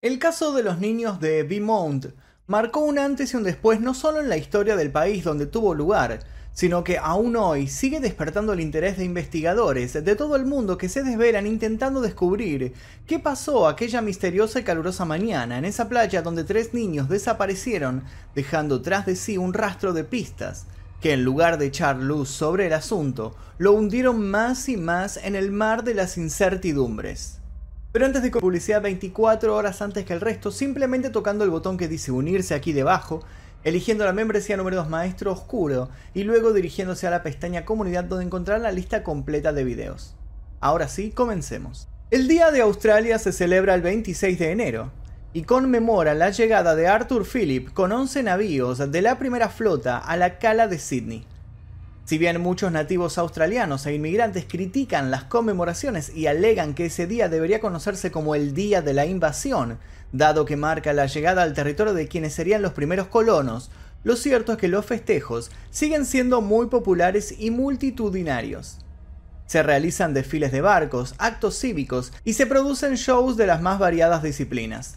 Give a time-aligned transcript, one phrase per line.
[0.00, 2.06] El caso de los niños de Beaumont
[2.46, 5.74] marcó un antes y un después no solo en la historia del país donde tuvo
[5.74, 6.20] lugar,
[6.52, 10.88] sino que aún hoy sigue despertando el interés de investigadores de todo el mundo que
[10.88, 12.74] se desvelan intentando descubrir
[13.08, 18.04] qué pasó aquella misteriosa y calurosa mañana en esa playa donde tres niños desaparecieron,
[18.36, 20.66] dejando tras de sí un rastro de pistas,
[21.00, 25.34] que en lugar de echar luz sobre el asunto, lo hundieron más y más en
[25.34, 27.38] el mar de las incertidumbres.
[27.90, 31.88] Pero antes de publicidad 24 horas antes que el resto, simplemente tocando el botón que
[31.88, 33.22] dice unirse aquí debajo,
[33.64, 38.26] eligiendo la membresía número 2 Maestro Oscuro y luego dirigiéndose a la pestaña Comunidad donde
[38.26, 40.14] encontrará la lista completa de videos.
[40.60, 41.88] Ahora sí, comencemos.
[42.10, 44.92] El Día de Australia se celebra el 26 de enero
[45.32, 50.16] y conmemora la llegada de Arthur Phillip con 11 navíos de la primera flota a
[50.18, 51.26] la cala de Sydney.
[52.08, 57.28] Si bien muchos nativos australianos e inmigrantes critican las conmemoraciones y alegan que ese día
[57.28, 59.78] debería conocerse como el Día de la Invasión,
[60.10, 63.70] dado que marca la llegada al territorio de quienes serían los primeros colonos,
[64.04, 68.78] lo cierto es que los festejos siguen siendo muy populares y multitudinarios.
[69.44, 74.22] Se realizan desfiles de barcos, actos cívicos y se producen shows de las más variadas
[74.22, 74.96] disciplinas.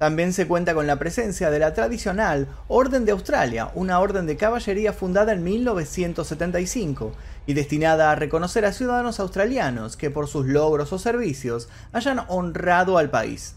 [0.00, 4.38] También se cuenta con la presencia de la tradicional Orden de Australia, una orden de
[4.38, 7.12] caballería fundada en 1975
[7.44, 12.96] y destinada a reconocer a ciudadanos australianos que por sus logros o servicios hayan honrado
[12.96, 13.56] al país.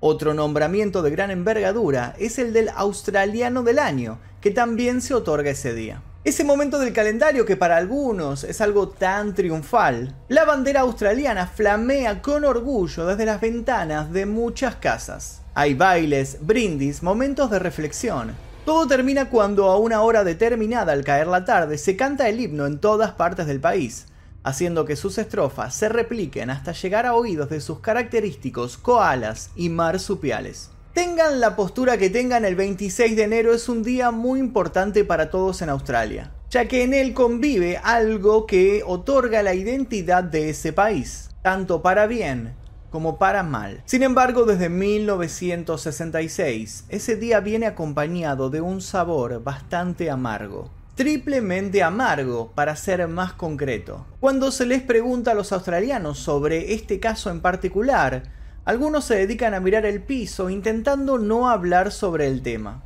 [0.00, 5.50] Otro nombramiento de gran envergadura es el del Australiano del Año, que también se otorga
[5.50, 6.02] ese día.
[6.24, 12.20] Ese momento del calendario que para algunos es algo tan triunfal, la bandera australiana flamea
[12.20, 15.43] con orgullo desde las ventanas de muchas casas.
[15.56, 18.34] Hay bailes, brindis, momentos de reflexión.
[18.64, 22.66] Todo termina cuando a una hora determinada al caer la tarde se canta el himno
[22.66, 24.06] en todas partes del país,
[24.42, 29.68] haciendo que sus estrofas se repliquen hasta llegar a oídos de sus característicos koalas y
[29.68, 30.70] marsupiales.
[30.92, 35.30] Tengan la postura que tengan, el 26 de enero es un día muy importante para
[35.30, 40.72] todos en Australia, ya que en él convive algo que otorga la identidad de ese
[40.72, 42.56] país, tanto para bien
[42.94, 43.82] como para mal.
[43.86, 50.70] Sin embargo, desde 1966, ese día viene acompañado de un sabor bastante amargo.
[50.94, 54.06] Triplemente amargo, para ser más concreto.
[54.20, 58.30] Cuando se les pregunta a los australianos sobre este caso en particular,
[58.64, 62.84] algunos se dedican a mirar el piso intentando no hablar sobre el tema.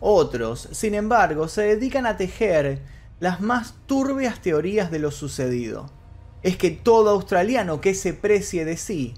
[0.00, 2.80] Otros, sin embargo, se dedican a tejer
[3.20, 5.90] las más turbias teorías de lo sucedido.
[6.42, 9.12] Es que todo australiano que se precie de sí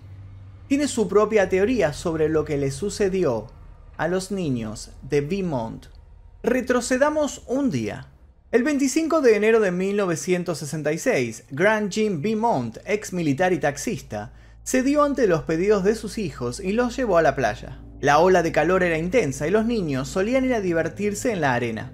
[0.69, 3.49] tiene su propia teoría sobre lo que le sucedió
[3.97, 5.87] a los niños de Beaumont.
[6.43, 8.09] Retrocedamos un día.
[8.53, 14.33] El 25 de enero de 1966, Grant Jim Beaumont, ex militar y taxista,
[14.63, 17.79] se dio ante los pedidos de sus hijos y los llevó a la playa.
[18.01, 21.55] La ola de calor era intensa y los niños solían ir a divertirse en la
[21.55, 21.93] arena.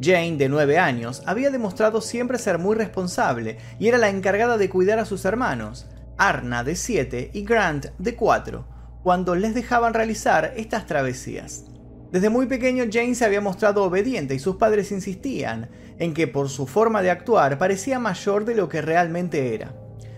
[0.00, 4.68] Jane, de 9 años, había demostrado siempre ser muy responsable y era la encargada de
[4.68, 5.86] cuidar a sus hermanos,
[6.18, 8.64] Arna de 7 y Grant de 4,
[9.02, 11.64] cuando les dejaban realizar estas travesías.
[12.10, 15.68] Desde muy pequeño Jane se había mostrado obediente y sus padres insistían
[15.98, 19.74] en que por su forma de actuar parecía mayor de lo que realmente era.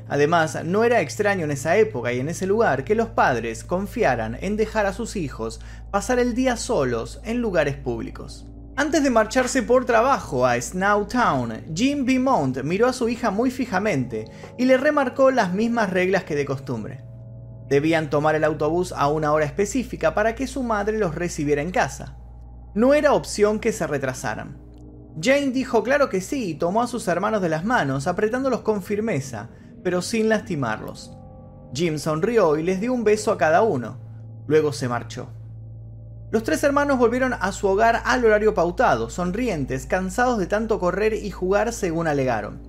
[0.08, 4.38] Además, no era extraño en esa época y en ese lugar que los padres confiaran
[4.40, 5.60] en dejar a sus hijos
[5.90, 8.46] pasar el día solos en lugares públicos.
[8.78, 13.50] Antes de marcharse por trabajo a Snow Town, Jim Beaumont miró a su hija muy
[13.50, 17.02] fijamente y le remarcó las mismas reglas que de costumbre.
[17.68, 21.72] Debían tomar el autobús a una hora específica para que su madre los recibiera en
[21.72, 22.18] casa.
[22.76, 24.62] No era opción que se retrasaran.
[25.20, 28.84] Jane dijo claro que sí y tomó a sus hermanos de las manos, apretándolos con
[28.84, 29.48] firmeza,
[29.82, 31.18] pero sin lastimarlos.
[31.74, 33.98] Jim sonrió y les dio un beso a cada uno.
[34.46, 35.32] Luego se marchó.
[36.30, 41.14] Los tres hermanos volvieron a su hogar al horario pautado, sonrientes, cansados de tanto correr
[41.14, 42.60] y jugar según alegaron.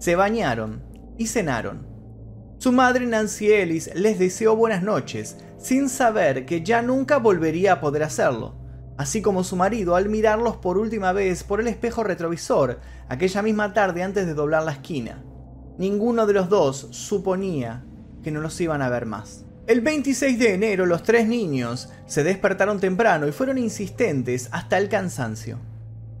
[0.00, 0.82] Se bañaron
[1.16, 1.86] y cenaron.
[2.58, 7.80] Su madre Nancy Ellis les deseó buenas noches, sin saber que ya nunca volvería a
[7.80, 8.56] poder hacerlo,
[8.98, 13.72] así como su marido al mirarlos por última vez por el espejo retrovisor aquella misma
[13.72, 15.22] tarde antes de doblar la esquina.
[15.78, 17.84] Ninguno de los dos suponía
[18.24, 19.43] que no los iban a ver más.
[19.66, 24.90] El 26 de enero los tres niños se despertaron temprano y fueron insistentes hasta el
[24.90, 25.58] cansancio.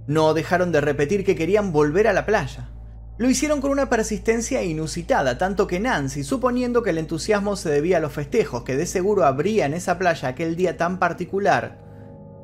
[0.06, 2.70] No dejaron de repetir que querían volver a la playa.
[3.18, 7.98] Lo hicieron con una persistencia inusitada, tanto que Nancy, suponiendo que el entusiasmo se debía
[7.98, 11.78] a los festejos que de seguro habría en esa playa aquel día tan particular,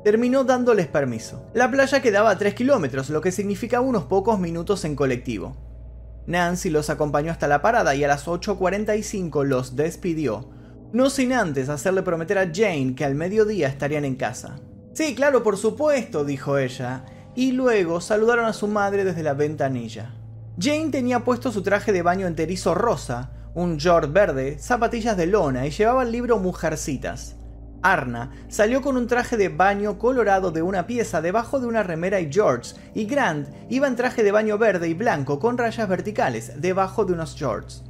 [0.03, 1.47] terminó dándoles permiso.
[1.55, 5.57] La playa quedaba a 3 kilómetros, lo que significaba unos pocos minutos en colectivo.
[6.27, 10.60] Nancy los acompañó hasta la parada y a las 8.45 los despidió,
[10.93, 14.59] no sin antes hacerle prometer a Jane que al mediodía estarían en casa.
[14.93, 17.05] Sí, claro, por supuesto, dijo ella,
[17.35, 20.13] y luego saludaron a su madre desde la ventanilla.
[20.59, 25.65] Jane tenía puesto su traje de baño enterizo rosa, un short verde, zapatillas de lona
[25.65, 27.35] y llevaba el libro Mujercitas.
[27.83, 32.19] Arna salió con un traje de baño colorado de una pieza debajo de una remera
[32.19, 36.61] y shorts, y Grant iba en traje de baño verde y blanco con rayas verticales
[36.61, 37.83] debajo de unos shorts.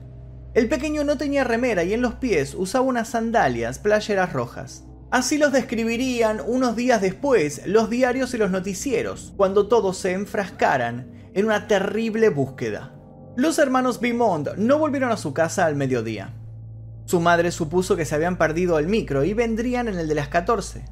[0.53, 4.83] El pequeño no tenía remera y en los pies usaba unas sandalias playeras rojas.
[5.09, 11.09] Así los describirían unos días después los diarios y los noticieros, cuando todos se enfrascaran
[11.33, 12.93] en una terrible búsqueda.
[13.37, 16.33] Los hermanos Beaumont no volvieron a su casa al mediodía.
[17.05, 20.27] Su madre supuso que se habían perdido el micro y vendrían en el de las
[20.27, 20.83] 14.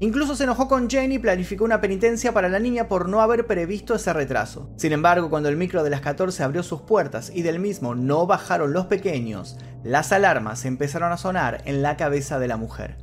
[0.00, 3.46] Incluso se enojó con Jane y planificó una penitencia para la niña por no haber
[3.46, 4.68] previsto ese retraso.
[4.76, 8.26] Sin embargo, cuando el micro de las 14 abrió sus puertas y del mismo no
[8.26, 12.96] bajaron los pequeños, las alarmas empezaron a sonar en la cabeza de la mujer.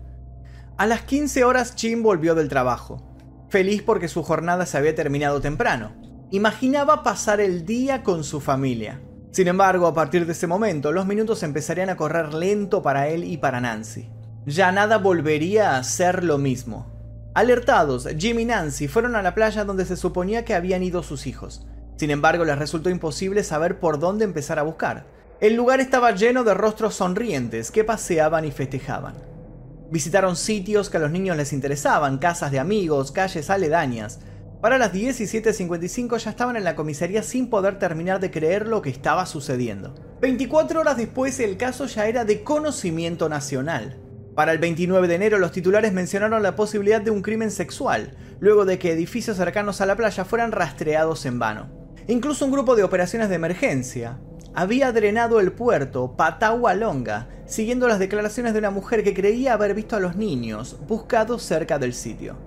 [0.78, 3.02] A las 15 horas Jim volvió del trabajo,
[3.50, 5.94] feliz porque su jornada se había terminado temprano.
[6.30, 9.02] Imaginaba pasar el día con su familia.
[9.32, 13.24] Sin embargo, a partir de ese momento, los minutos empezarían a correr lento para él
[13.24, 14.10] y para Nancy.
[14.46, 16.88] Ya nada volvería a ser lo mismo.
[17.36, 21.28] Alertados, Jim y Nancy fueron a la playa donde se suponía que habían ido sus
[21.28, 21.68] hijos.
[21.96, 25.06] Sin embargo, les resultó imposible saber por dónde empezar a buscar.
[25.40, 29.14] El lugar estaba lleno de rostros sonrientes que paseaban y festejaban.
[29.92, 34.20] Visitaron sitios que a los niños les interesaban, casas de amigos, calles aledañas,
[34.60, 38.90] para las 17.55 ya estaban en la comisaría sin poder terminar de creer lo que
[38.90, 39.94] estaba sucediendo.
[40.22, 44.00] 24 horas después el caso ya era de conocimiento nacional.
[44.36, 48.64] Para el 29 de enero los titulares mencionaron la posibilidad de un crimen sexual, luego
[48.64, 51.70] de que edificios cercanos a la playa fueran rastreados en vano.
[52.08, 54.20] Incluso un grupo de operaciones de emergencia
[54.54, 59.74] había drenado el puerto Patagua Longa, siguiendo las declaraciones de una mujer que creía haber
[59.74, 62.38] visto a los niños buscados cerca del sitio.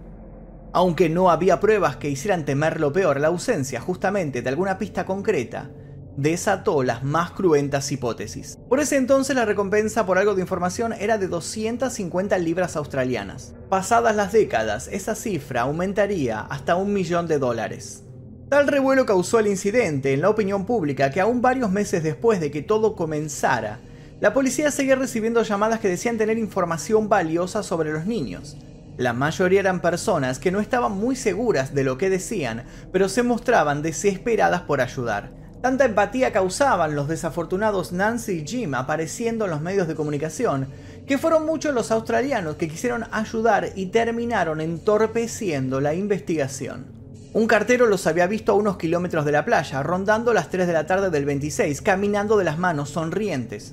[0.73, 5.05] Aunque no había pruebas que hicieran temer lo peor, la ausencia justamente de alguna pista
[5.05, 5.71] concreta
[6.17, 8.59] desató las más cruentas hipótesis.
[8.69, 13.55] Por ese entonces la recompensa por algo de información era de 250 libras australianas.
[13.69, 18.05] Pasadas las décadas, esa cifra aumentaría hasta un millón de dólares.
[18.49, 22.51] Tal revuelo causó el incidente en la opinión pública que aún varios meses después de
[22.51, 23.81] que todo comenzara,
[24.21, 28.57] la policía seguía recibiendo llamadas que decían tener información valiosa sobre los niños.
[28.97, 33.25] La mayoría eran personas que no estaban muy seguras de lo que decían, pero se
[33.25, 35.44] mostraban desesperadas por ayudar.
[35.65, 40.69] Tanta empatía causaban los desafortunados Nancy y Jim apareciendo en los medios de comunicación,
[41.07, 46.85] que fueron muchos los australianos que quisieron ayudar y terminaron entorpeciendo la investigación.
[47.33, 50.73] Un cartero los había visto a unos kilómetros de la playa, rondando las 3 de
[50.75, 53.73] la tarde del 26, caminando de las manos sonrientes.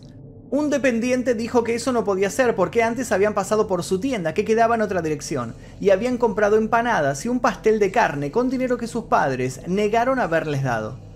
[0.50, 4.34] Un dependiente dijo que eso no podía ser porque antes habían pasado por su tienda
[4.34, 8.50] que quedaba en otra dirección y habían comprado empanadas y un pastel de carne con
[8.50, 11.11] dinero que sus padres negaron haberles dado.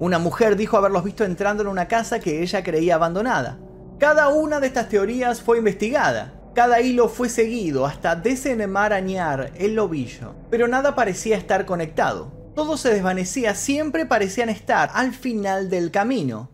[0.00, 3.58] Una mujer dijo haberlos visto entrando en una casa que ella creía abandonada.
[3.98, 6.34] Cada una de estas teorías fue investigada.
[6.54, 12.32] Cada hilo fue seguido hasta desenmarañar el ovillo, pero nada parecía estar conectado.
[12.54, 16.50] Todo se desvanecía, siempre parecían estar al final del camino,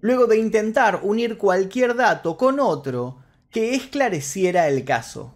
[0.00, 3.18] luego de intentar unir cualquier dato con otro
[3.50, 5.35] que esclareciera el caso.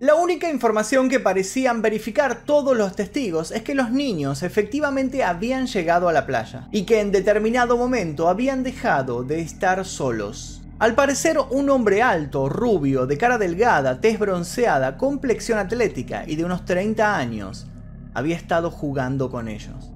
[0.00, 5.66] La única información que parecían verificar todos los testigos es que los niños efectivamente habían
[5.66, 10.62] llegado a la playa y que en determinado momento habían dejado de estar solos.
[10.78, 16.44] Al parecer un hombre alto, rubio, de cara delgada, tez bronceada, complexión atlética y de
[16.44, 17.66] unos 30 años,
[18.14, 19.90] había estado jugando con ellos.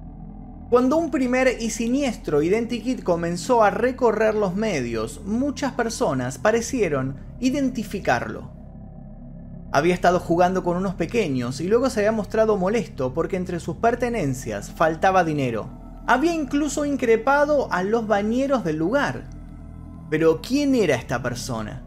[0.69, 8.62] Cuando un primer y siniestro identikit comenzó a recorrer los medios, muchas personas parecieron identificarlo.
[9.75, 13.77] Había estado jugando con unos pequeños y luego se había mostrado molesto porque entre sus
[13.77, 15.67] pertenencias faltaba dinero.
[16.05, 19.23] Había incluso increpado a los bañeros del lugar.
[20.11, 21.81] Pero ¿quién era esta persona?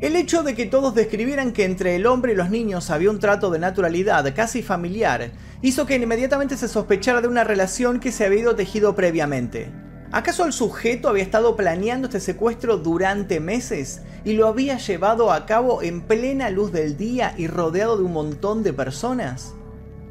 [0.00, 3.20] El hecho de que todos describieran que entre el hombre y los niños había un
[3.20, 5.30] trato de naturalidad casi familiar
[5.62, 9.72] hizo que inmediatamente se sospechara de una relación que se había ido tejido previamente.
[10.14, 15.44] ¿Acaso el sujeto había estado planeando este secuestro durante meses y lo había llevado a
[15.44, 19.54] cabo en plena luz del día y rodeado de un montón de personas?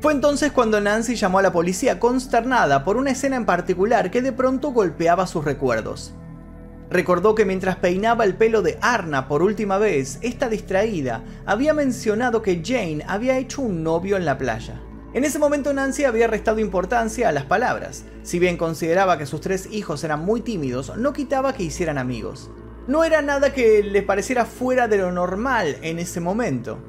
[0.02, 4.22] Fue entonces cuando Nancy llamó a la policía consternada por una escena en particular que
[4.22, 6.12] de pronto golpeaba sus recuerdos.
[6.90, 12.42] Recordó que mientras peinaba el pelo de Arna por última vez, esta distraída había mencionado
[12.42, 14.82] que Jane había hecho un novio en la playa.
[15.14, 18.04] En ese momento Nancy había restado importancia a las palabras.
[18.24, 22.50] Si bien consideraba que sus tres hijos eran muy tímidos, no quitaba que hicieran amigos.
[22.88, 26.80] No era nada que le pareciera fuera de lo normal en ese momento.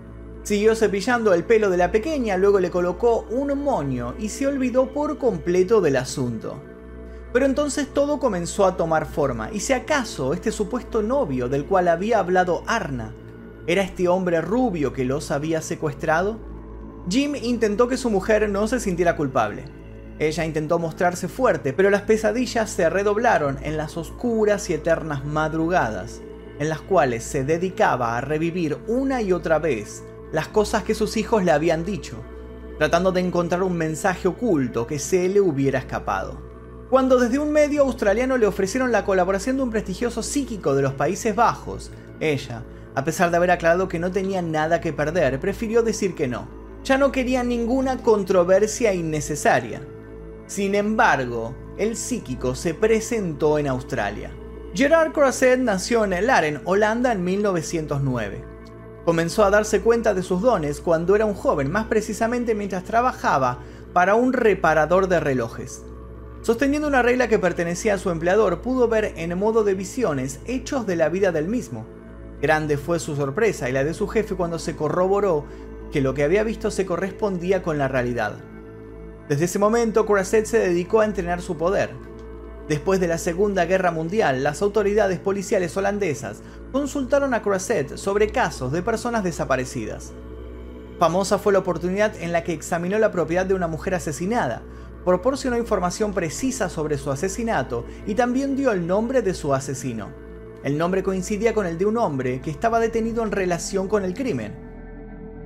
[0.43, 4.91] Siguió cepillando el pelo de la pequeña, luego le colocó un moño y se olvidó
[4.95, 6.63] por completo del asunto.
[7.31, 11.89] Pero entonces todo comenzó a tomar forma, y si acaso este supuesto novio del cual
[11.89, 13.15] había hablado Arna
[13.67, 16.54] era este hombre rubio que los había secuestrado,
[17.09, 19.65] Jim intentó que su mujer no se sintiera culpable.
[20.19, 26.23] Ella intentó mostrarse fuerte, pero las pesadillas se redoblaron en las oscuras y eternas madrugadas,
[26.59, 31.17] en las cuales se dedicaba a revivir una y otra vez las cosas que sus
[31.17, 32.17] hijos le habían dicho,
[32.79, 36.55] tratando de encontrar un mensaje oculto que se le hubiera escapado
[36.95, 40.95] cuando desde un medio australiano le ofrecieron la colaboración de un prestigioso psíquico de los
[40.95, 42.63] Países Bajos, ella,
[42.95, 46.47] a pesar de haber aclarado que no tenía nada que perder, prefirió decir que no.
[46.85, 49.81] Ya no quería ninguna controversia innecesaria.
[50.47, 54.31] Sin embargo, el psíquico se presentó en Australia.
[54.75, 58.45] Gerard Croisset nació en Laren, Holanda, en 1909.
[59.07, 63.61] Comenzó a darse cuenta de sus dones cuando era un joven, más precisamente mientras trabajaba
[63.95, 65.83] para un reparador de relojes.
[66.43, 70.87] Sosteniendo una regla que pertenecía a su empleador, pudo ver en modo de visiones hechos
[70.87, 71.87] de la vida del mismo.
[72.43, 75.47] Grande fue su sorpresa y la de su jefe cuando se corroboró
[75.95, 78.39] que lo que había visto se correspondía con la realidad.
[79.29, 81.91] Desde ese momento, Croisset se dedicó a entrenar su poder.
[82.69, 88.73] Después de la Segunda Guerra Mundial, las autoridades policiales holandesas consultaron a Croisset sobre casos
[88.73, 90.11] de personas desaparecidas.
[90.99, 94.63] Famosa fue la oportunidad en la que examinó la propiedad de una mujer asesinada,
[95.05, 100.09] proporcionó información precisa sobre su asesinato y también dio el nombre de su asesino.
[100.65, 104.15] El nombre coincidía con el de un hombre que estaba detenido en relación con el
[104.15, 104.64] crimen.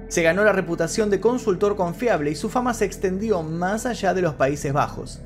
[0.08, 4.22] Se ganó la reputación de consultor confiable y su fama se extendió más allá de
[4.22, 5.20] los Países Bajos.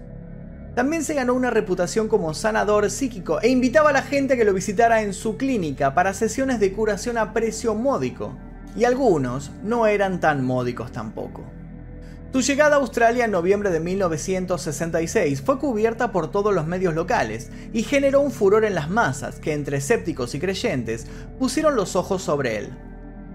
[0.74, 4.44] También se ganó una reputación como sanador psíquico e invitaba a la gente a que
[4.44, 8.36] lo visitara en su clínica para sesiones de curación a precio módico.
[8.74, 11.44] Y algunos no eran tan módicos tampoco.
[12.32, 17.50] Su llegada a Australia en noviembre de 1966 fue cubierta por todos los medios locales
[17.74, 21.06] y generó un furor en las masas que entre escépticos y creyentes
[21.38, 22.70] pusieron los ojos sobre él.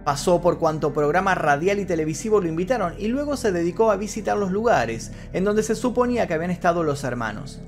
[0.08, 4.38] Pasó por cuanto programa radial y televisivo lo invitaron y luego se dedicó a visitar
[4.38, 7.60] los lugares en donde se suponía que habían estado los hermanos.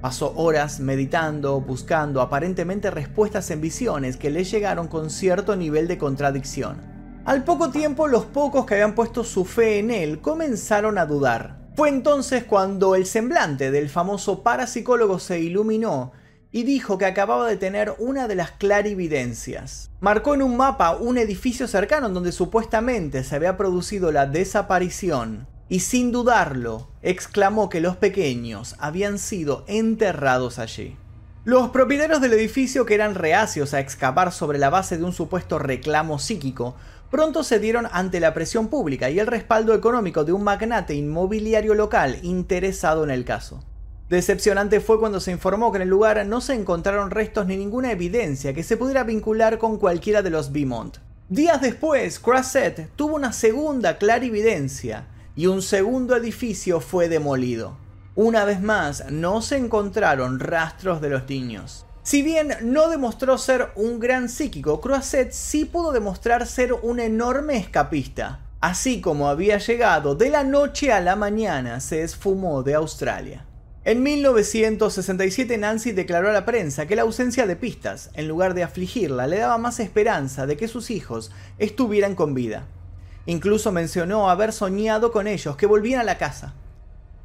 [0.00, 5.98] Pasó horas meditando, buscando aparentemente respuestas en visiones que le llegaron con cierto nivel de
[5.98, 6.80] contradicción.
[7.26, 11.58] Al poco tiempo los pocos que habían puesto su fe en él comenzaron a dudar.
[11.76, 16.12] Fue entonces cuando el semblante del famoso parapsicólogo se iluminó
[16.54, 19.90] y dijo que acababa de tener una de las clarividencias.
[19.98, 25.80] Marcó en un mapa un edificio cercano donde supuestamente se había producido la desaparición y
[25.80, 30.96] sin dudarlo exclamó que los pequeños habían sido enterrados allí.
[31.42, 35.58] Los propietarios del edificio, que eran reacios a excavar sobre la base de un supuesto
[35.58, 36.76] reclamo psíquico,
[37.10, 41.74] pronto se dieron ante la presión pública y el respaldo económico de un magnate inmobiliario
[41.74, 43.64] local interesado en el caso.
[44.14, 47.90] Decepcionante fue cuando se informó que en el lugar no se encontraron restos ni ninguna
[47.90, 50.98] evidencia que se pudiera vincular con cualquiera de los Beaumont.
[51.28, 57.76] Días después, Crasset tuvo una segunda clarividencia y un segundo edificio fue demolido.
[58.14, 61.84] Una vez más, no se encontraron rastros de los niños.
[62.04, 67.56] Si bien no demostró ser un gran psíquico, Croisset sí pudo demostrar ser un enorme
[67.56, 68.42] escapista.
[68.60, 73.44] Así como había llegado de la noche a la mañana, se esfumó de Australia.
[73.86, 78.62] En 1967 Nancy declaró a la prensa que la ausencia de pistas, en lugar de
[78.62, 82.64] afligirla, le daba más esperanza de que sus hijos estuvieran con vida.
[83.26, 86.54] Incluso mencionó haber soñado con ellos que volvían a la casa.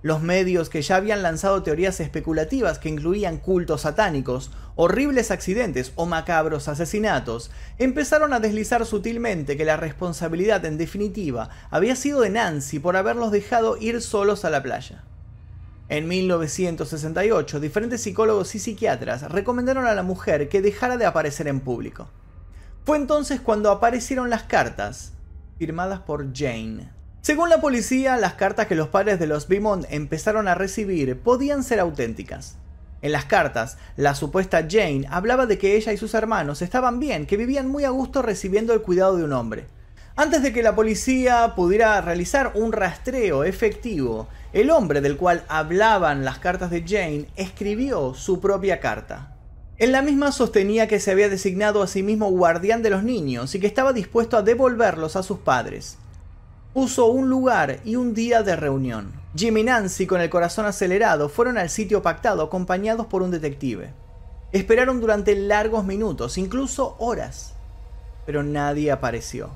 [0.01, 6.07] Los medios que ya habían lanzado teorías especulativas que incluían cultos satánicos, horribles accidentes o
[6.07, 12.79] macabros asesinatos, empezaron a deslizar sutilmente que la responsabilidad en definitiva había sido de Nancy
[12.79, 15.05] por haberlos dejado ir solos a la playa.
[15.89, 21.61] En 1968, diferentes psicólogos y psiquiatras recomendaron a la mujer que dejara de aparecer en
[21.61, 22.07] público.
[22.85, 25.13] Fue entonces cuando aparecieron las cartas,
[25.57, 26.91] firmadas por Jane.
[27.21, 31.63] Según la policía, las cartas que los padres de los Beaumont empezaron a recibir podían
[31.63, 32.57] ser auténticas.
[33.01, 37.25] En las cartas, la supuesta Jane hablaba de que ella y sus hermanos estaban bien,
[37.25, 39.65] que vivían muy a gusto recibiendo el cuidado de un hombre.
[40.15, 46.25] Antes de que la policía pudiera realizar un rastreo efectivo, el hombre del cual hablaban
[46.25, 49.35] las cartas de Jane escribió su propia carta.
[49.77, 53.55] En la misma sostenía que se había designado a sí mismo guardián de los niños
[53.55, 55.97] y que estaba dispuesto a devolverlos a sus padres
[56.73, 59.11] puso un lugar y un día de reunión.
[59.35, 63.91] Jim y Nancy, con el corazón acelerado, fueron al sitio pactado acompañados por un detective.
[64.51, 67.53] Esperaron durante largos minutos, incluso horas,
[68.25, 69.49] pero nadie apareció.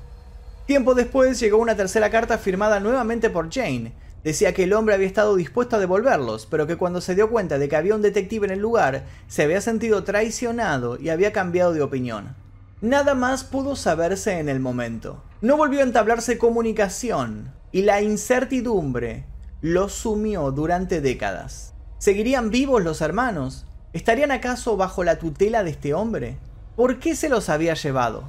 [0.66, 3.92] Tiempo después llegó una tercera carta firmada nuevamente por Jane.
[4.24, 7.58] Decía que el hombre había estado dispuesto a devolverlos, pero que cuando se dio cuenta
[7.58, 11.74] de que había un detective en el lugar, se había sentido traicionado y había cambiado
[11.74, 12.34] de opinión.
[12.80, 15.22] Nada más pudo saberse en el momento.
[15.42, 19.26] No volvió a entablarse comunicación, y la incertidumbre
[19.60, 21.74] lo sumió durante décadas.
[21.98, 23.66] ¿Seguirían vivos los hermanos?
[23.92, 26.38] ¿Estarían acaso bajo la tutela de este hombre?
[26.76, 28.24] ¿Por qué se los había llevado?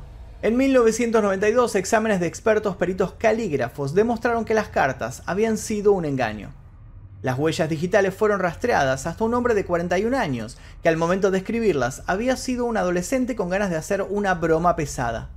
[0.46, 6.54] En 1992, exámenes de expertos peritos calígrafos demostraron que las cartas habían sido un engaño.
[7.24, 11.40] Las huellas digitales fueron rastreadas hasta un hombre de 41 años, que al momento de
[11.40, 15.32] escribirlas había sido un adolescente con ganas de hacer una broma pesada.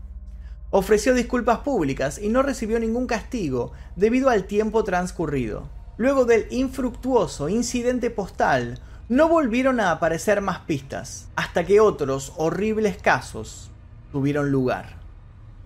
[0.68, 5.70] Ofreció disculpas públicas y no recibió ningún castigo debido al tiempo transcurrido.
[5.96, 12.98] Luego del infructuoso incidente postal, no volvieron a aparecer más pistas, hasta que otros horribles
[12.98, 13.70] casos
[14.12, 14.97] tuvieron lugar.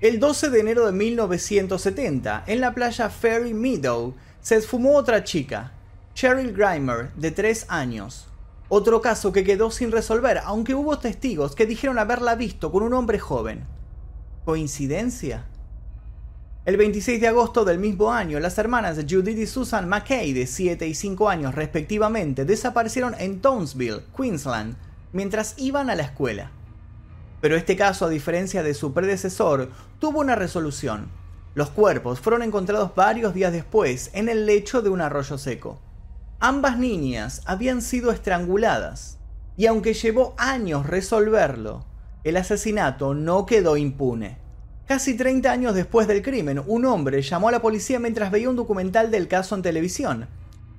[0.02, 5.74] El 12 de enero de 1970, en la playa Ferry Meadow, se esfumó otra chica,
[6.12, 8.26] Cheryl Grimer, de 3 años.
[8.68, 12.94] Otro caso que quedó sin resolver, aunque hubo testigos que dijeron haberla visto con un
[12.94, 13.64] hombre joven.
[14.44, 15.44] ¿Coincidencia?
[16.64, 20.84] El 26 de agosto del mismo año, las hermanas Judith y Susan McKay, de 7
[20.84, 24.74] y 5 años respectivamente, desaparecieron en Townsville, Queensland,
[25.12, 26.50] mientras iban a la escuela.
[27.42, 29.68] Pero este caso, a diferencia de su predecesor,
[29.98, 31.08] tuvo una resolución.
[31.56, 35.80] Los cuerpos fueron encontrados varios días después en el lecho de un arroyo seco.
[36.38, 39.18] Ambas niñas habían sido estranguladas,
[39.56, 41.84] y aunque llevó años resolverlo,
[42.22, 44.38] el asesinato no quedó impune.
[44.86, 48.56] Casi 30 años después del crimen, un hombre llamó a la policía mientras veía un
[48.56, 50.28] documental del caso en televisión.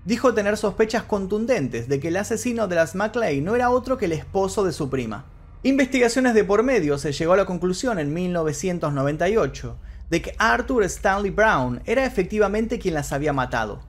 [0.06, 4.06] Dijo tener sospechas contundentes de que el asesino de las McLeay no era otro que
[4.06, 5.26] el esposo de su prima.
[5.66, 9.78] Investigaciones de por medio se llegó a la conclusión en 1998
[10.10, 13.82] de que Arthur Stanley Brown era efectivamente quien las había matado.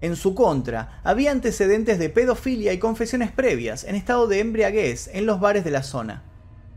[0.00, 5.26] En su contra, había antecedentes de pedofilia y confesiones previas en estado de embriaguez en
[5.26, 6.22] los bares de la zona.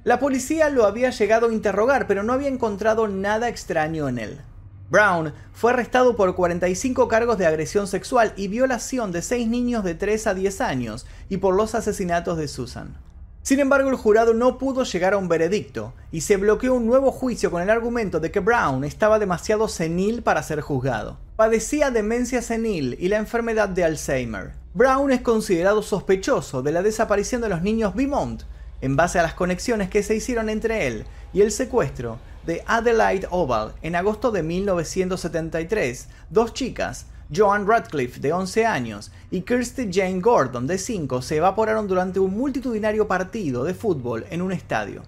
[0.03, 4.41] La policía lo había llegado a interrogar, pero no había encontrado nada extraño en él.
[4.89, 9.93] Brown fue arrestado por 45 cargos de agresión sexual y violación de 6 niños de
[9.93, 12.97] 3 a 10 años y por los asesinatos de Susan.
[13.43, 17.11] Sin embargo, el jurado no pudo llegar a un veredicto y se bloqueó un nuevo
[17.11, 21.17] juicio con el argumento de que Brown estaba demasiado senil para ser juzgado.
[21.37, 24.51] Padecía demencia senil y la enfermedad de Alzheimer.
[24.75, 28.43] Brown es considerado sospechoso de la desaparición de los niños Beaumont,
[28.79, 33.27] en base a las conexiones que se hicieron entre él y el secuestro de Adelaide
[33.31, 40.19] Oval en agosto de 1973, dos chicas, Joan Radcliffe, de 11 años, y Kirsty Jane
[40.19, 45.03] Gordon, de 5, se evaporaron durante un multitudinario partido de fútbol en un estadio.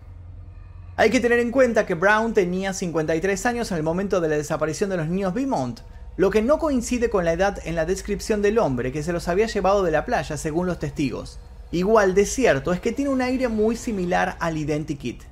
[0.95, 4.38] Hay que tener en cuenta que Brown tenía 53 años en el momento de la
[4.38, 5.81] desaparición de los niños Beaumont,
[6.15, 9.27] lo que no coincide con la edad en la descripción del hombre que se los
[9.27, 11.39] había llevado de la playa según los testigos.
[11.71, 15.23] Igual de cierto es que tiene un aire muy similar al Identikit.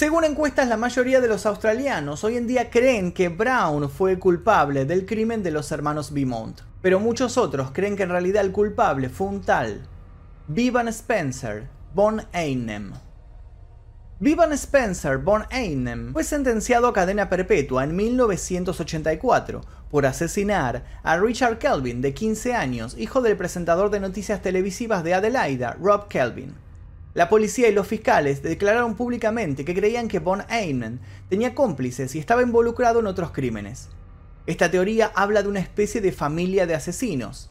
[0.00, 4.86] Según encuestas, la mayoría de los australianos hoy en día creen que Brown fue culpable
[4.86, 9.10] del crimen de los hermanos Beaumont, pero muchos otros creen que en realidad el culpable
[9.10, 9.86] fue un tal
[10.48, 12.92] Vivan Spencer von Einem.
[14.20, 19.60] Vivan Spencer von Einem fue sentenciado a cadena perpetua en 1984
[19.90, 25.12] por asesinar a Richard Kelvin, de 15 años, hijo del presentador de noticias televisivas de
[25.12, 26.69] Adelaida, Rob Kelvin.
[27.12, 32.20] La policía y los fiscales declararon públicamente que creían que von Einem tenía cómplices y
[32.20, 33.88] estaba involucrado en otros crímenes.
[34.46, 37.50] Esta teoría habla de una especie de familia de asesinos.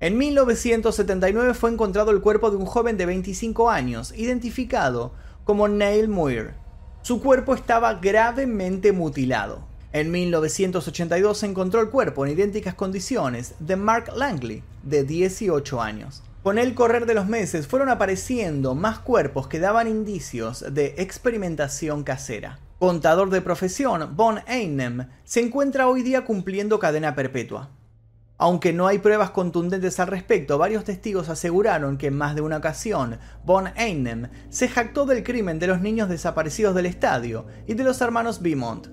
[0.00, 5.12] En 1979 fue encontrado el cuerpo de un joven de 25 años, identificado
[5.44, 6.54] como Neil Muir.
[7.02, 9.64] Su cuerpo estaba gravemente mutilado.
[9.92, 16.22] En 1982 se encontró el cuerpo en idénticas condiciones de Mark Langley, de 18 años.
[16.42, 22.02] Con el correr de los meses fueron apareciendo más cuerpos que daban indicios de experimentación
[22.02, 22.58] casera.
[22.80, 27.70] Contador de profesión, Von Einem se encuentra hoy día cumpliendo cadena perpetua.
[28.38, 32.56] Aunque no hay pruebas contundentes al respecto, varios testigos aseguraron que en más de una
[32.56, 37.84] ocasión Von Einem se jactó del crimen de los niños desaparecidos del estadio y de
[37.84, 38.88] los hermanos Beaumont.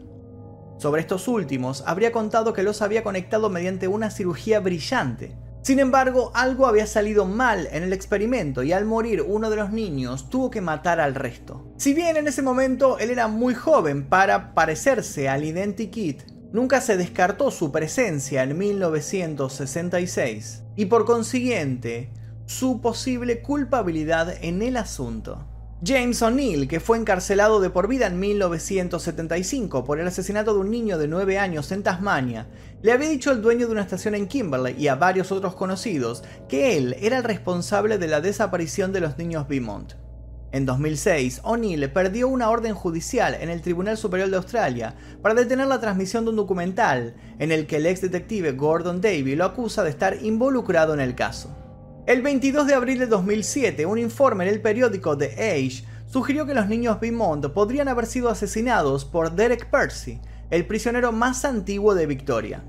[0.77, 5.35] Sobre estos últimos, habría contado que los había conectado mediante una cirugía brillante.
[5.69, 9.71] Sin embargo, algo había salido mal en el experimento y al morir uno de los
[9.71, 11.63] niños tuvo que matar al resto.
[11.77, 16.97] Si bien en ese momento él era muy joven para parecerse al Identikit, Nunca se
[16.97, 22.09] descartó su presencia en 1966 y por consiguiente
[22.47, 25.45] su posible culpabilidad en el asunto.
[25.81, 30.71] James O'Neill, que fue encarcelado de por vida en 1975 por el asesinato de un
[30.71, 32.47] niño de 9 años en Tasmania,
[32.81, 36.21] le había dicho al dueño de una estación en Kimberley y a varios otros conocidos
[36.49, 39.93] que él era el responsable de la desaparición de los niños Beaumont.
[40.51, 45.67] En 2006, O'Neill perdió una orden judicial en el Tribunal Superior de Australia para detener
[45.67, 49.85] la transmisión de un documental en el que el ex detective Gordon Davey lo acusa
[49.85, 51.55] de estar involucrado en el caso.
[52.09, 56.55] El 22 de abril de 2007, un informe en el periódico The Age sugirió que
[56.55, 60.19] los niños Beaumont podrían haber sido asesinados por Derek Percy,
[60.49, 62.63] el prisionero más antiguo de Victoria.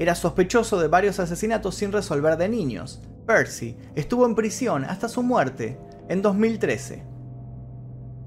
[0.00, 3.00] Era sospechoso de varios asesinatos sin resolver de niños.
[3.24, 7.04] Percy estuvo en prisión hasta su muerte en 2013.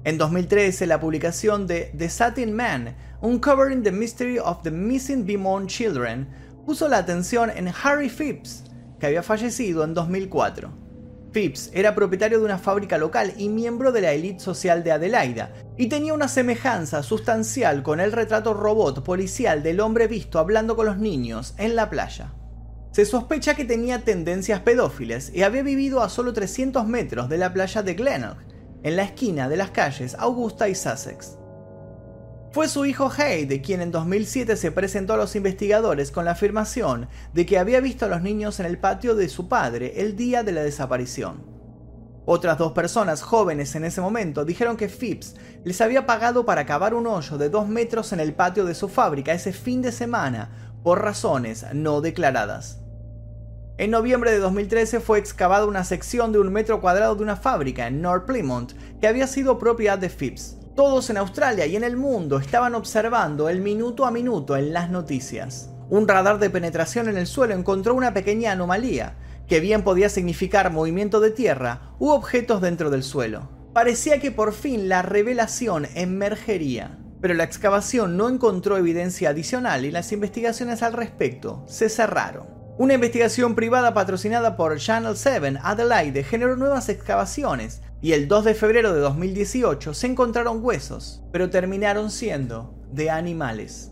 [0.04, 5.68] En 2013, la publicación de The Satin Man, Uncovering the Mystery of the Missing Beaumont
[5.68, 6.26] Children,
[6.64, 8.64] puso la atención en Harry Phipps,
[8.98, 10.86] que había fallecido en 2004.
[11.32, 15.52] Phipps era propietario de una fábrica local y miembro de la élite social de Adelaida,
[15.76, 20.86] y tenía una semejanza sustancial con el retrato robot policial del hombre visto hablando con
[20.86, 22.32] los niños en la playa.
[22.92, 27.52] Se sospecha que tenía tendencias pedófiles y había vivido a solo 300 metros de la
[27.52, 28.38] playa de Glenelg,
[28.82, 31.36] en la esquina de las calles Augusta y Sussex.
[32.56, 37.06] Fue su hijo Hayde quien en 2007 se presentó a los investigadores con la afirmación
[37.34, 40.42] de que había visto a los niños en el patio de su padre el día
[40.42, 41.44] de la desaparición.
[42.24, 46.94] Otras dos personas jóvenes en ese momento dijeron que Phipps les había pagado para cavar
[46.94, 50.72] un hoyo de dos metros en el patio de su fábrica ese fin de semana
[50.82, 52.80] por razones no declaradas.
[53.76, 57.86] En noviembre de 2013 fue excavada una sección de un metro cuadrado de una fábrica
[57.86, 60.56] en North Plymouth que había sido propiedad de Phipps.
[60.76, 64.90] Todos en Australia y en el mundo estaban observando el minuto a minuto en las
[64.90, 65.70] noticias.
[65.88, 69.16] Un radar de penetración en el suelo encontró una pequeña anomalía,
[69.48, 73.48] que bien podía significar movimiento de tierra u objetos dentro del suelo.
[73.72, 79.90] Parecía que por fin la revelación emergería, pero la excavación no encontró evidencia adicional y
[79.90, 82.48] las investigaciones al respecto se cerraron.
[82.76, 88.54] Una investigación privada patrocinada por Channel 7 Adelaide generó nuevas excavaciones y el 2 de
[88.54, 93.90] febrero de 2018 se encontraron huesos, pero terminaron siendo de animales.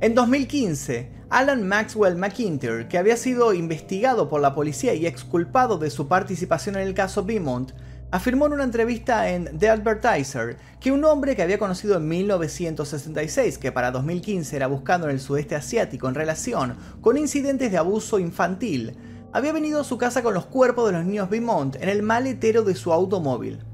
[0.00, 5.90] En 2015, Alan Maxwell McIntyre, que había sido investigado por la policía y exculpado de
[5.90, 7.72] su participación en el caso Beaumont,
[8.10, 13.58] afirmó en una entrevista en The Advertiser que un hombre que había conocido en 1966,
[13.58, 18.18] que para 2015 era buscado en el sudeste asiático en relación con incidentes de abuso
[18.18, 18.96] infantil,
[19.32, 22.62] había venido a su casa con los cuerpos de los niños Beaumont en el maletero
[22.62, 23.64] de su automóvil.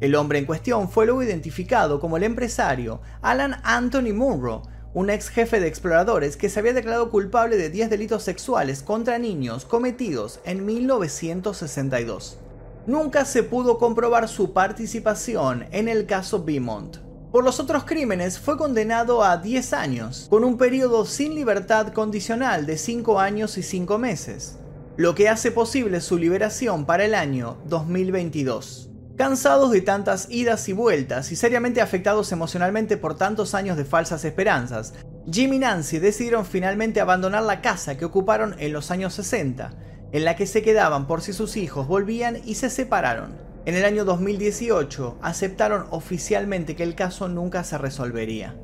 [0.00, 4.62] El hombre en cuestión fue luego identificado como el empresario Alan Anthony Munro,
[4.94, 9.18] un ex jefe de exploradores que se había declarado culpable de 10 delitos sexuales contra
[9.18, 12.38] niños cometidos en 1962.
[12.86, 16.98] Nunca se pudo comprobar su participación en el caso Beaumont.
[17.30, 22.66] Por los otros crímenes fue condenado a 10 años, con un periodo sin libertad condicional
[22.66, 24.58] de 5 años y 5 meses
[24.96, 28.90] lo que hace posible su liberación para el año 2022.
[29.16, 34.24] Cansados de tantas idas y vueltas y seriamente afectados emocionalmente por tantos años de falsas
[34.26, 34.92] esperanzas,
[35.30, 39.70] Jim y Nancy decidieron finalmente abandonar la casa que ocuparon en los años 60,
[40.12, 43.38] en la que se quedaban por si sus hijos volvían y se separaron.
[43.64, 48.56] En el año 2018 aceptaron oficialmente que el caso nunca se resolvería.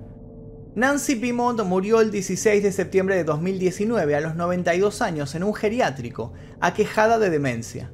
[0.74, 5.54] Nancy Beaumont murió el 16 de septiembre de 2019 a los 92 años en un
[5.54, 7.90] geriátrico, aquejada de demencia.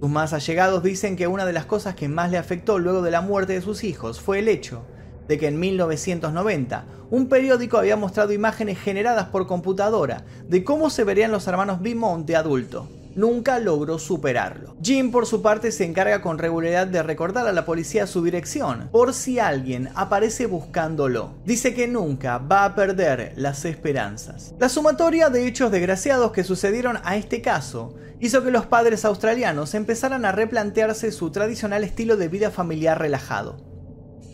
[0.00, 3.10] Sus más allegados dicen que una de las cosas que más le afectó luego de
[3.10, 4.86] la muerte de sus hijos fue el hecho
[5.28, 11.04] de que en 1990 un periódico había mostrado imágenes generadas por computadora de cómo se
[11.04, 14.76] verían los hermanos Beaumont de adulto nunca logró superarlo.
[14.80, 18.88] Jim por su parte se encarga con regularidad de recordar a la policía su dirección,
[18.92, 21.34] por si alguien aparece buscándolo.
[21.44, 24.54] Dice que nunca va a perder las esperanzas.
[24.60, 29.74] La sumatoria de hechos desgraciados que sucedieron a este caso hizo que los padres australianos
[29.74, 33.56] empezaran a replantearse su tradicional estilo de vida familiar relajado.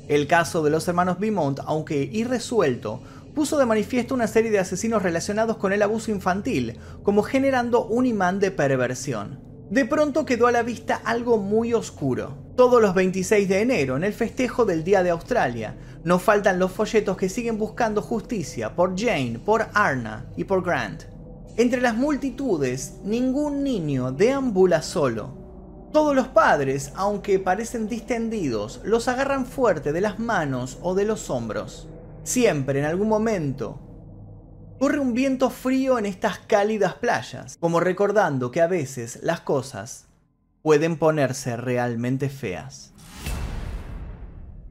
[0.09, 3.03] El caso de los hermanos Beaumont, aunque irresuelto,
[3.35, 8.07] puso de manifiesto una serie de asesinos relacionados con el abuso infantil, como generando un
[8.07, 9.41] imán de perversión.
[9.71, 12.37] De pronto quedó a la vista algo muy oscuro.
[12.57, 16.73] Todos los 26 de enero, en el festejo del Día de Australia, no faltan los
[16.73, 21.05] folletos que siguen buscando justicia por Jane, por Arna y por Grant.
[21.57, 25.43] Entre las multitudes, ningún niño deambula solo.
[25.93, 31.31] Todos los padres, aunque parecen distendidos, los agarran fuerte de las manos o de los
[31.31, 31.89] hombros.
[32.25, 33.81] Siempre, en algún momento,
[34.79, 40.07] corre un viento frío en estas cálidas playas, como recordando que a veces las cosas
[40.63, 42.92] pueden ponerse realmente feas.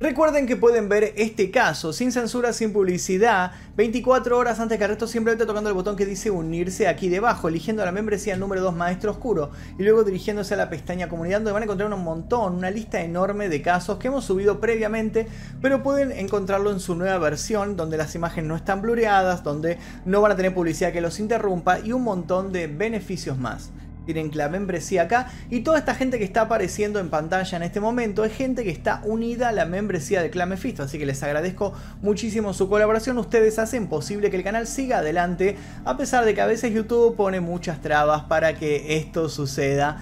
[0.01, 5.05] Recuerden que pueden ver este caso sin censura, sin publicidad, 24 horas antes que arresto,
[5.05, 9.11] simplemente tocando el botón que dice unirse aquí debajo, eligiendo la membresía número 2 Maestro
[9.11, 12.71] Oscuro y luego dirigiéndose a la pestaña comunidad donde van a encontrar un montón, una
[12.71, 15.27] lista enorme de casos que hemos subido previamente,
[15.61, 20.19] pero pueden encontrarlo en su nueva versión donde las imágenes no están blureadas, donde no
[20.19, 23.69] van a tener publicidad que los interrumpa y un montón de beneficios más
[24.13, 25.27] tienen la membresía acá.
[25.49, 28.69] Y toda esta gente que está apareciendo en pantalla en este momento es gente que
[28.69, 33.57] está unida a la membresía de Clan así que les agradezco muchísimo su colaboración, ustedes
[33.57, 37.39] hacen posible que el canal siga adelante a pesar de que a veces YouTube pone
[37.39, 40.01] muchas trabas para que esto suceda,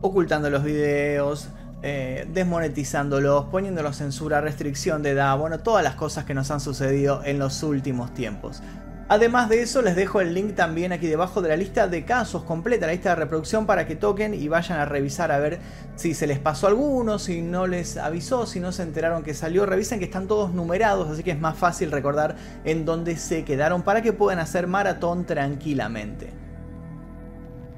[0.00, 1.48] ocultando los videos,
[1.82, 7.22] eh, desmonetizándolos, poniéndolos censura, restricción de edad, bueno, todas las cosas que nos han sucedido
[7.24, 8.62] en los últimos tiempos.
[9.12, 12.44] Además de eso, les dejo el link también aquí debajo de la lista de casos
[12.44, 15.58] completa, la lista de reproducción para que toquen y vayan a revisar a ver
[15.96, 19.66] si se les pasó alguno, si no les avisó, si no se enteraron que salió.
[19.66, 23.82] Revisen que están todos numerados, así que es más fácil recordar en dónde se quedaron
[23.82, 26.32] para que puedan hacer maratón tranquilamente.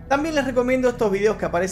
[0.09, 1.71] También les recomiendo estos videos que aparecen